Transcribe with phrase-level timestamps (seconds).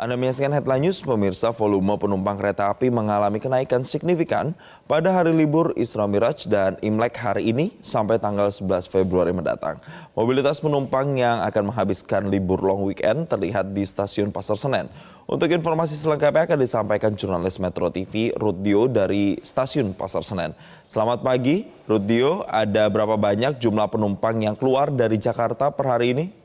[0.00, 4.56] Anda menyaksikan headline news, pemirsa volume penumpang kereta api mengalami kenaikan signifikan
[4.88, 9.76] pada hari libur Isra Miraj dan Imlek hari ini sampai tanggal 11 Februari mendatang.
[10.16, 14.88] Mobilitas penumpang yang akan menghabiskan libur long weekend terlihat di stasiun Pasar Senen.
[15.28, 20.56] Untuk informasi selengkapnya akan disampaikan jurnalis Metro TV Rudio dari stasiun Pasar Senen.
[20.88, 22.48] Selamat pagi, Rudio.
[22.48, 26.39] Ada berapa banyak jumlah penumpang yang keluar dari Jakarta per hari ini?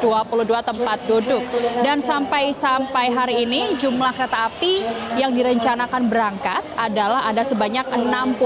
[0.65, 1.45] tempat duduk
[1.85, 4.81] dan sampai sampai hari ini jumlah kereta api
[5.21, 8.41] yang direncanakan berangkat adalah ada sebanyak 62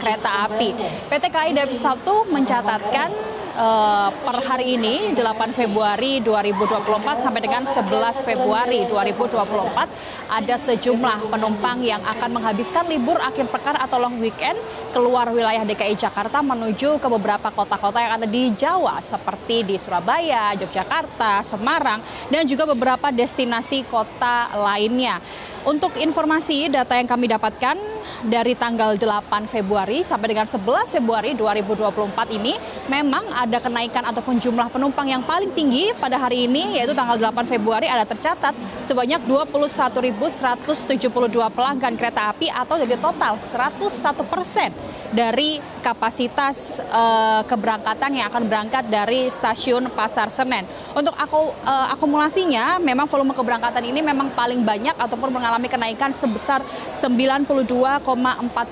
[0.00, 0.72] kereta api.
[1.12, 3.12] PT KAI Daob 1 mencatatkan
[3.56, 5.18] uh, per hari ini 8
[5.52, 13.48] Februari 2024 sampai dengan 11 Februari 2024 ada sejumlah penumpang yang akan menghabiskan libur akhir
[13.52, 14.56] pekan atau long weekend
[14.92, 20.52] keluar wilayah DKI Jakarta menuju ke beberapa kota-kota yang ada di Jawa seperti di Surabaya,
[20.56, 25.20] Yogyakarta, Semarang dan juga beberapa destinasi kota lainnya.
[25.62, 27.78] Untuk informasi data yang kami dapatkan
[28.26, 32.54] dari tanggal 8 Februari sampai dengan 11 Februari 2024 ini
[32.86, 37.46] memang ada kenaikan ataupun jumlah penumpang yang paling tinggi pada hari ini yaitu tanggal 8
[37.50, 38.54] Februari ada tercatat
[38.86, 41.08] sebanyak 21.172
[41.50, 43.90] pelanggan kereta api atau jadi total 101
[44.30, 44.70] persen
[45.12, 50.64] dari kapasitas uh, keberangkatan yang akan berangkat dari stasiun Pasar Senen.
[50.96, 56.64] Untuk aku, uh, akumulasinya, memang volume keberangkatan ini memang paling banyak ataupun mengalami kenaikan sebesar
[56.96, 58.00] 92,4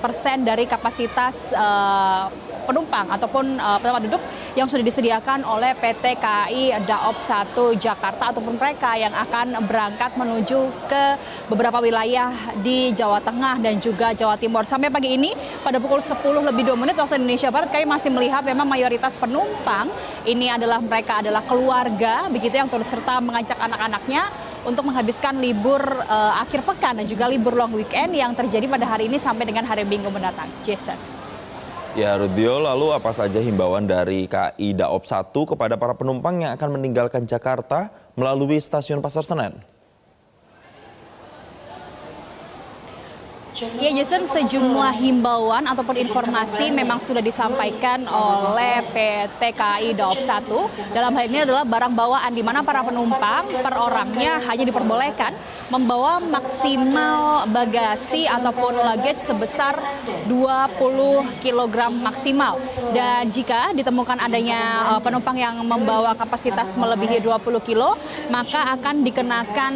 [0.00, 2.32] persen dari kapasitas uh,
[2.70, 4.22] penumpang ataupun uh, tempat duduk
[4.54, 10.70] yang sudah disediakan oleh PT KAI Daob 1 Jakarta ataupun mereka yang akan berangkat menuju
[10.87, 11.04] ke
[11.50, 12.31] beberapa wilayah
[12.62, 14.62] di Jawa Tengah dan juga Jawa Timur.
[14.62, 15.34] Sampai pagi ini
[15.66, 19.91] pada pukul 10 lebih 2 menit waktu Indonesia Barat kami masih melihat memang mayoritas penumpang
[20.22, 24.30] ini adalah mereka adalah keluarga begitu yang turut serta mengajak anak-anaknya
[24.62, 29.10] untuk menghabiskan libur uh, akhir pekan dan juga libur long weekend yang terjadi pada hari
[29.10, 30.46] ini sampai dengan hari Minggu mendatang.
[30.62, 30.96] Jason.
[31.98, 36.78] Ya, Rudio, lalu apa saja himbauan dari KI Daob 1 kepada para penumpang yang akan
[36.78, 39.58] meninggalkan Jakarta melalui stasiun Pasar Senen?
[43.50, 50.94] Ya Jason, sejumlah himbauan ataupun informasi memang sudah disampaikan oleh PT KAI Daob 1.
[50.94, 55.34] Dalam hal ini adalah barang bawaan di mana para penumpang per orangnya hanya diperbolehkan
[55.66, 59.75] membawa maksimal bagasi ataupun luggage sebesar
[60.31, 62.55] 20 kg maksimal.
[62.94, 67.99] Dan jika ditemukan adanya uh, penumpang yang membawa kapasitas melebihi 20 kg,
[68.31, 69.72] maka akan dikenakan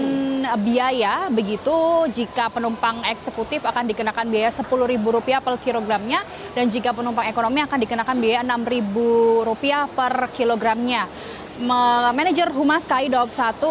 [0.62, 6.20] biaya begitu jika penumpang eksekutif akan dikenakan biaya Rp10.000 per kilogramnya
[6.52, 11.33] dan jika penumpang ekonomi akan dikenakan biaya Rp6.000 per kilogramnya.
[11.54, 13.62] Manajer Humas KAI Daob 1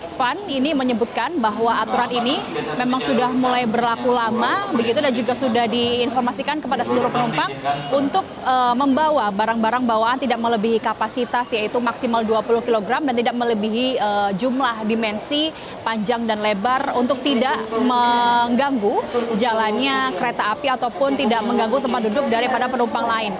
[0.00, 2.40] Xfan ini menyebutkan bahwa aturan ini
[2.80, 7.52] memang sudah mulai berlaku lama begitu dan juga sudah diinformasikan kepada seluruh penumpang
[7.92, 14.00] untuk uh, membawa barang-barang bawaan tidak melebihi kapasitas yaitu maksimal 20 kg dan tidak melebihi
[14.00, 15.52] uh, jumlah dimensi
[15.84, 19.04] panjang dan lebar untuk tidak mengganggu
[19.36, 23.36] jalannya kereta api ataupun tidak mengganggu tempat duduk daripada penumpang lain.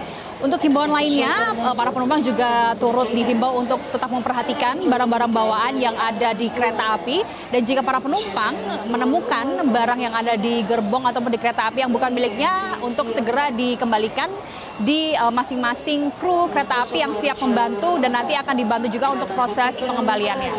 [0.46, 5.98] Untuk himbauan lainnya, eh, para penumpang juga turut dihimbau untuk tetap memperhatikan barang-barang bawaan yang
[5.98, 7.18] ada di kereta api.
[7.50, 8.54] Dan jika para penumpang
[8.86, 13.50] menemukan barang yang ada di gerbong ataupun di kereta api yang bukan miliknya, untuk segera
[13.50, 14.30] dikembalikan
[14.78, 19.26] di eh, masing-masing kru kereta api yang siap membantu dan nanti akan dibantu juga untuk
[19.34, 20.54] proses pengembaliannya.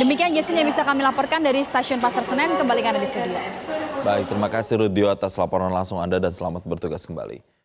[0.00, 2.56] Demikian Jason yang bisa kami laporkan dari stasiun Pasar Senen.
[2.56, 3.36] Kembalikan di studio.
[4.00, 7.63] Baik, terima kasih Rudio atas laporan langsung Anda dan selamat bertugas kembali.